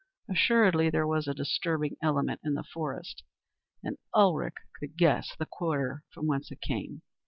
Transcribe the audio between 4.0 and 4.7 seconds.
Ulrich